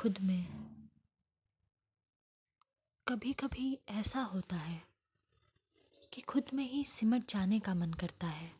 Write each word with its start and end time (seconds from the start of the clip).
खुद 0.00 0.18
में। 0.18 0.46
कभी 3.08 3.32
कभी 3.32 3.78
ऐसा 3.88 4.22
होता 4.22 4.56
है 4.56 4.82
कि 6.12 6.20
खुद 6.20 6.44
में 6.54 6.64
ही 6.64 6.84
सिमट 6.84 7.30
जाने 7.30 7.60
का 7.60 7.74
मन 7.74 7.92
करता 7.92 8.26
है 8.26 8.52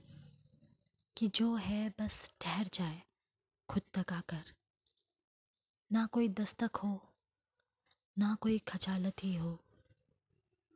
कि 1.17 1.29
जो 1.29 1.55
है 1.55 1.91
बस 1.91 2.31
ठहर 2.41 2.69
जाए 2.75 3.03
खुद 3.69 3.83
तक 3.95 4.13
आकर। 4.13 4.53
ना 5.93 6.07
कोई 6.07 6.29
दस्तक 6.29 6.77
हो, 6.77 7.07
ना 8.19 8.35
कोई 8.35 8.59
खचालत 8.59 9.25
ही 9.25 9.35
हो। 9.37 9.65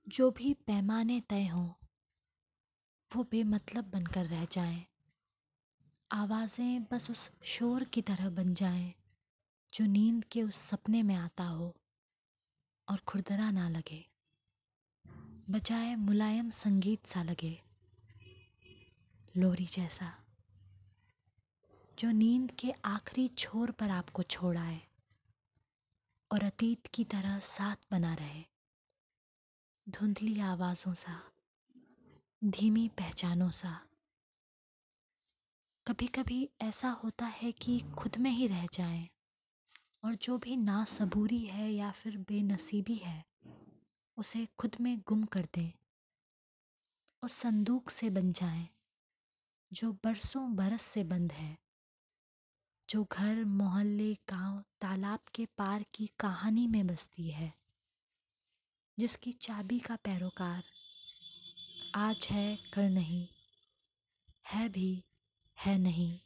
जो 0.09 0.31
भी 0.31 0.55
पैमाने 0.55 1.21
तय 1.21 1.47
हों, 1.47 1.69
वो 3.17 3.25
बेमतलब 3.25 3.85
बनकर 3.85 4.27
रह 4.27 4.45
जाएँ। 4.45 4.87
आवाज़ें 6.13 6.85
बस 6.85 7.11
उस 7.11 7.33
शोर 7.43 7.85
की 7.85 8.03
तरह 8.03 8.31
बन 8.31 8.55
जाएँ। 8.55 8.95
जो 9.75 9.85
नींद 9.87 10.25
के 10.25 10.43
उस 10.43 10.57
सपने 10.57 11.03
में 11.03 11.15
आता 11.15 11.45
हो 11.45 11.75
और 12.89 12.99
खुरदरा 12.99 13.51
ना 13.51 13.69
लगे, 13.69 14.05
बजाय 15.51 15.95
मुलायम 15.97 16.51
संगीत 16.51 17.07
सा 17.07 17.23
लगे, 17.23 17.63
लोरी 19.37 19.67
जैसा। 19.67 20.13
जो 21.99 22.11
नींद 22.11 22.53
के 22.53 22.71
आखिरी 22.85 23.27
छोर 23.29 23.71
पर 23.71 23.91
आपको 23.91 24.23
छोड़ाए 24.23 24.81
और 26.31 26.43
अतीत 26.43 26.87
की 26.87 27.05
तरह 27.05 27.39
साथ 27.39 27.77
बना 27.91 28.15
रहे, 28.15 28.45
धुंधली 29.87 30.39
आवाज़ों 30.41 30.95
सा, 30.95 31.21
धीमी 32.43 32.89
पहचानों 32.89 33.51
सा। 33.51 33.81
कभी 35.87 36.07
कभी 36.07 36.49
ऐसा 36.61 36.91
होता 37.03 37.27
है 37.27 37.53
कि 37.53 37.79
खुद 37.99 38.17
में 38.17 38.31
ही 38.31 38.47
रह 38.47 38.67
जाएँ। 38.73 39.09
और 40.05 40.15
जो 40.15 40.39
भी 40.39 40.57
नासबूरी 40.57 41.41
है 41.41 41.73
या 41.73 41.91
फिर 41.91 42.17
बेनसीबी 42.19 42.95
है, 42.95 43.25
उसे 44.17 44.49
खुद 44.59 44.77
में 44.81 45.01
गुम 45.01 45.25
कर 45.25 45.49
दें 45.55 45.73
उस 47.23 47.33
संदूक 47.33 47.91
से 47.91 48.11
बन 48.11 48.33
जाएँ, 48.33 48.69
जो 49.73 49.93
बरसों 49.93 50.57
बरस 50.57 50.83
से 50.83 51.05
बंद 51.05 51.33
है, 51.33 51.59
जो 52.89 53.05
घर, 53.13 53.45
मोहल्ले, 53.45 54.15
गाँव, 54.15 54.65
तालाब 54.81 55.21
के 55.35 55.47
पार 55.47 55.85
की 55.95 56.07
कहानी 56.21 56.67
में 56.67 56.87
बसती 56.87 57.31
है, 57.31 57.53
जिसकी 58.99 59.33
चाबी 59.33 59.79
का 59.79 59.97
पैरोकार, 59.97 60.63
आज 61.95 62.29
है 62.31 62.59
कर 62.75 62.89
नहीं, 62.91 63.29
है 64.49 64.69
भी, 64.69 65.05
है 65.59 65.79
नहीं। 65.79 66.21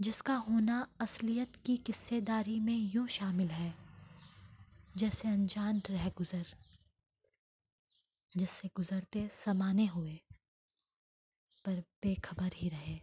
जिसका 0.00 0.34
होना 0.34 0.86
असलियत 1.00 1.56
की 1.56 1.76
किस्सेदारी 1.76 2.60
में 2.60 2.76
यूँ 2.94 3.06
शामिल 3.08 3.48
है, 3.48 3.74
जैसे 4.96 5.28
अनजान 5.28 5.82
रह 5.90 6.08
गुज़र, 6.08 6.46
जिससे 8.36 8.68
गुज़रते 8.76 9.28
समाने 9.28 9.86
हुए, 9.86 10.20
पर 11.64 11.80
बेखबर 12.02 12.50
ही 12.54 12.68
रहे। 12.68 12.98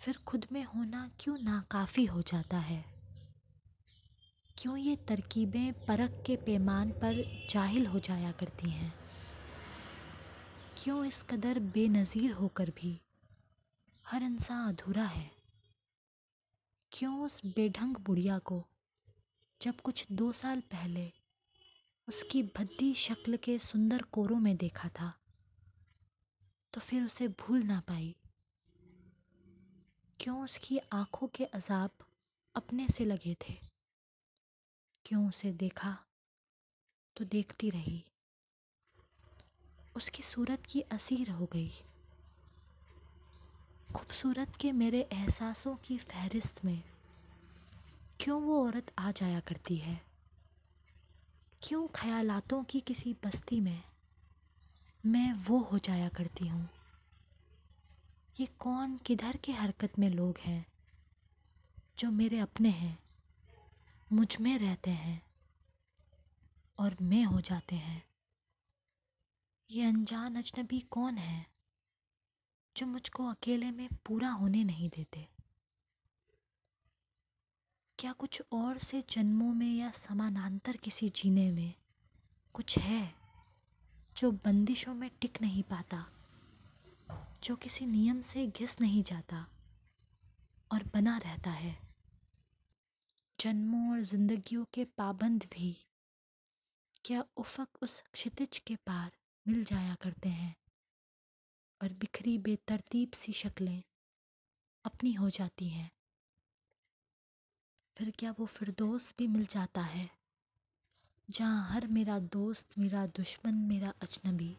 फिर 0.00 0.16
खुद 0.26 0.46
में 0.52 0.64
होना 0.64 1.10
क्यों 1.20 1.38
नाकाफ़ी 1.38 2.04
हो 2.04 2.22
जाता 2.22 2.58
है? 2.58 2.84
क्यों 4.58 4.76
ये 4.76 4.96
तरकीबें 4.96 5.72
परख 5.72 6.22
के 6.26 6.36
पैमान 6.36 6.90
पर 6.90 7.24
जाहिल 7.50 7.86
हो 7.86 7.98
जाया 7.98 8.32
करती 8.32 8.70
हैं? 8.70 8.92
क्यों 10.76 11.04
इस 11.04 11.22
कदर 11.22 11.58
बेनज़ीर 11.58 12.32
होकर 12.32 12.70
भी 12.70 13.00
हर 14.12 14.22
इंसान 14.22 14.68
अधूरा 14.68 15.04
है। 15.04 15.30
क्यों 16.92 17.24
उस 17.24 17.46
बेढंग 17.46 17.96
बुढ़िया 17.96 18.38
को, 18.38 18.66
जब 19.60 19.80
कुछ 19.80 20.06
दो 20.12 20.32
साल 20.32 20.60
पहले, 20.60 21.12
उसकी 22.08 22.42
भद्दी 22.42 22.94
शक्ल 22.94 23.36
के 23.36 23.58
सुंदर 23.58 24.02
कोरों 24.02 24.36
में 24.36 24.56
देखा 24.56 24.88
था 24.88 25.18
तो 26.72 26.80
फिर 26.80 27.04
उसे 27.04 27.28
भूल 27.28 27.62
ना 27.62 27.80
पाई। 27.80 28.16
क्यों 30.20 30.44
उसकी 30.44 30.78
आँखों 30.78 31.28
के 31.28 31.44
अजाब 31.44 31.90
अपने 32.54 32.88
से 32.88 33.04
लगे 33.04 33.34
थे? 33.34 33.54
क्यों 35.06 35.28
उसे 35.28 35.52
देखा 35.52 35.98
तो 37.16 37.24
देखती 37.24 37.70
रही। 37.70 38.04
उसकी 39.96 40.22
सूरत 40.22 40.66
की 40.66 40.80
असीर 40.80 41.30
हो 41.30 41.46
गई। 41.46 41.72
खूबसूरत 43.94 44.56
के 44.56 44.72
मेरे 44.72 45.00
एहसासों 45.00 45.76
की 45.76 45.98
फहरिस्त 45.98 46.64
में 46.64 46.82
क्यों 48.20 48.42
वो 48.42 48.66
औरत 48.66 48.92
आ 48.98 49.10
जाया 49.10 49.40
करती 49.40 49.76
है? 49.76 50.00
क्यों 51.62 51.88
ख्यालातों 51.88 52.64
की 52.64 52.80
किसी 52.80 53.16
बस्ती 53.24 53.60
में 53.60 53.82
मैं 55.06 55.32
वो 55.32 55.58
हो 55.58 55.78
जाया 55.78 56.08
करती 56.08 56.48
हूँ? 56.48 56.68
ये 58.40 58.46
कौन 58.46 58.96
किधर 58.96 59.36
के 59.36 59.52
हरकत 59.52 59.98
में 59.98 60.10
लोग 60.10 60.38
हैं 60.38 60.66
जो 61.98 62.10
मेरे 62.10 62.38
अपने 62.38 62.68
हैं, 62.68 62.98
मुझमें 64.12 64.58
रहते 64.58 64.90
हैं 64.90 65.22
और 66.78 66.96
मैं 67.02 67.24
हो 67.24 67.40
जाते 67.40 67.76
हैं? 67.76 68.02
ये 69.70 69.84
अनजान 69.84 70.36
अजनबी 70.36 70.80
कौन 70.80 71.18
है? 71.18 71.51
जो 72.76 72.86
मुझको 72.86 73.26
अकेले 73.26 73.70
में 73.70 73.88
पूरा 74.06 74.30
होने 74.30 74.64
नहीं 74.64 74.88
देते। 74.88 75.28
क्या 77.98 78.12
कुछ 78.12 78.42
और 78.52 78.78
से 78.78 79.02
जन्मों 79.10 79.54
में 79.54 79.74
या 79.76 79.90
समानांतर 79.90 80.76
किसी 80.76 81.08
जीने 81.08 81.50
में 81.50 81.74
कुछ 82.54 82.78
है 82.78 83.14
जो 84.16 84.32
बंदिशों 84.32 84.94
में 84.94 85.10
टिक 85.20 85.42
नहीं 85.42 85.62
पाता, 85.62 86.06
जो 87.44 87.56
किसी 87.56 87.86
नियम 87.86 88.20
से 88.20 88.46
घिस 88.46 88.80
नहीं 88.80 89.02
जाता 89.02 89.46
और 90.72 90.82
बना 90.82 91.18
रहता 91.18 91.50
है? 91.50 91.78
जन्मों 93.40 93.92
और 93.92 94.00
जिंदगियों 94.00 94.64
के 94.74 94.84
पाबंद 94.84 95.44
भी 95.52 95.76
क्या 97.04 97.24
उफक 97.36 97.68
उस 97.82 98.02
क्षितिज 98.12 98.58
के 98.58 98.76
पार 98.76 99.10
मिल 99.48 99.64
जाया 99.64 99.94
करते 99.94 100.28
हैं? 100.28 100.61
और 101.82 101.92
बिखरी 101.92 102.38
बेतरतीब 102.38 103.10
सी 103.10 103.32
शक्लें 103.32 103.82
अपनी 104.84 105.12
हो 105.12 105.30
जाती 105.30 105.68
हैं। 105.68 105.90
फिर 107.96 108.12
क्या 108.18 108.34
वो 108.38 108.46
फिरदोस 108.46 109.14
भी 109.18 109.26
मिल 109.26 109.46
जाता 109.46 109.80
है? 109.80 110.10
जहाँ 111.30 111.68
हर 111.68 111.86
मेरा 111.86 112.18
दोस्त, 112.18 112.78
मेरा 112.78 113.06
दुश्मन, 113.06 113.54
मेरा 113.54 113.92
अजनबी, 114.02 114.56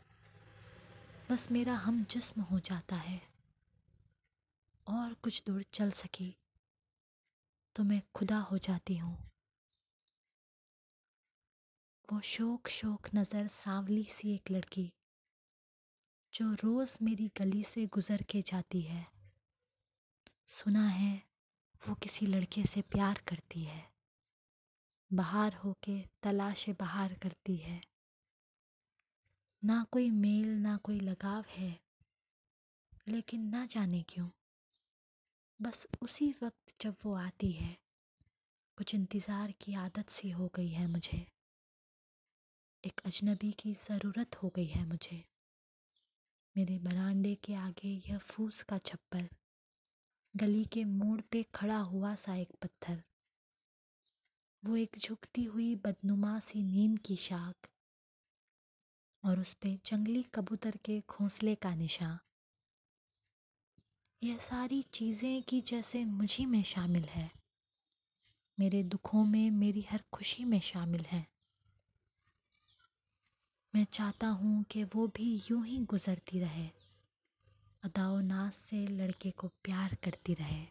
बस 1.31 1.51
मेरा 1.51 1.73
हम 1.75 2.03
जिस्म 2.03 2.41
हो 2.41 2.59
जाता 2.59 2.95
है। 2.95 3.21
और 4.87 5.13
कुछ 5.13 5.43
दूर 5.47 5.63
चल 5.63 5.91
सकी 5.91 6.35
तो 7.75 7.83
मैं 7.83 8.01
खुदा 8.15 8.37
हो 8.39 8.57
जाती 8.57 8.97
हूँ। 8.97 9.17
वो 12.13 12.21
शोक 12.21 12.67
शोक 12.67 13.07
नज़र 13.15 13.47
सांवली 13.47 14.03
सी 14.03 14.33
एक 14.35 14.51
लड़की 14.51 14.93
जो 16.33 16.53
रोज़ 16.53 16.97
मेरी 17.01 17.27
गली 17.27 17.63
से 17.63 17.85
गुज़र 17.85 18.21
के 18.21 18.41
जाती 18.41 18.81
है। 18.81 19.07
सुना 20.47 20.87
है 20.87 21.23
वो 21.87 21.95
किसी 21.95 22.25
लड़के 22.25 22.65
से 22.65 22.81
प्यार 22.81 23.21
करती 23.27 23.63
है। 23.63 23.91
बाहर 25.13 25.53
होके 25.53 26.01
तलाश 26.23 26.69
बाहर 26.69 27.13
करती 27.13 27.55
है। 27.55 27.81
ना 29.63 29.83
कोई 29.91 30.09
मेल, 30.09 30.47
ना 30.47 30.77
कोई 30.77 30.99
लगाव 30.99 31.45
है। 31.49 31.79
लेकिन 33.07 33.41
ना 33.41 33.65
जाने 33.65 34.03
क्यों। 34.09 34.29
बस 35.61 35.87
उसी 36.01 36.35
वक्त 36.43 36.75
जब 36.81 36.95
वो 37.05 37.13
आती 37.13 37.51
है, 37.51 37.77
कुछ 38.77 38.95
इंतज़ार 38.95 39.51
की 39.51 39.73
आदत 39.73 40.09
सी 40.09 40.29
हो 40.29 40.51
गई 40.55 40.69
है 40.69 40.87
मुझे। 40.87 41.27
एक 42.83 43.01
अजनबी 43.05 43.51
की 43.51 43.73
ज़रूरत 43.73 44.35
हो 44.35 44.49
गई 44.49 44.65
है 44.65 44.85
मुझे। 44.85 45.32
मेरे 46.57 46.79
बरांडे 46.79 47.35
के 47.35 47.53
आगे 47.53 47.89
यह 48.09 48.17
फूस 48.17 48.61
का 48.63 48.77
छप्पर, 48.77 49.29
गली 50.35 50.65
के 50.65 50.83
मोड़ 50.83 51.21
पे 51.21 51.43
खड़ा 51.43 51.77
हुआ 51.77 52.15
सा 52.15 52.35
एक 52.35 52.51
पत्थर। 52.61 53.03
वो 54.65 54.75
एक 54.75 54.97
झुकती 54.99 55.43
हुई 55.43 55.75
बदनुमा 55.75 56.39
सी 56.39 56.63
नीम 56.63 56.97
की 56.97 57.15
शाख 57.15 57.69
और 59.25 59.39
उस 59.39 59.53
पे 59.53 59.79
जंगली 59.85 60.23
कबूतर 60.23 60.77
के 60.77 60.99
घोंसले 61.09 61.55
का 61.55 61.75
निशान। 61.75 62.19
यह 64.23 64.37
सारी 64.37 64.83
चीज़ें 64.83 65.43
की 65.43 65.61
जैसे 65.61 66.05
मुझी 66.05 66.45
में 66.45 66.63
शामिल 66.63 67.03
है। 67.03 67.31
मेरे 68.59 68.83
दुखों 68.83 69.25
में 69.25 69.51
मेरी 69.51 69.81
हर 69.81 70.03
खुशी 70.13 70.43
में 70.43 70.59
शामिल 70.59 71.01
है। 71.01 71.32
मैं 73.75 73.83
चाहता 73.83 74.27
हूँ 74.27 74.63
कि 74.63 74.83
वो 74.83 75.07
भी 75.07 75.41
यूँ 75.51 75.65
ही 75.65 75.77
गुज़रती 75.77 76.39
रहे। 76.39 76.67
अदाओ 77.83 78.19
नाज 78.19 78.51
से 78.51 78.87
लड़के 78.87 79.31
को 79.31 79.47
प्यार 79.47 79.97
करती 80.03 80.33
रहे। 80.33 80.65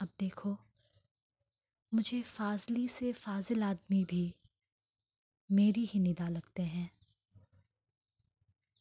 अब 0.00 0.08
देखो, 0.20 0.56
मुझे 1.94 2.22
फाजली 2.22 2.88
से 2.88 3.12
फाजिल 3.12 3.62
आदमी 3.62 4.04
भी 4.04 4.34
मेरी 5.52 5.84
ही 5.84 6.00
निदा 6.00 6.28
लगते 6.28 6.62
हैं। 6.62 6.90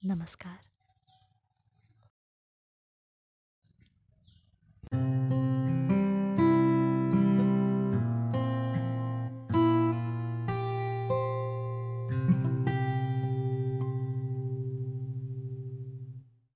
नमस्कार। 0.06 0.69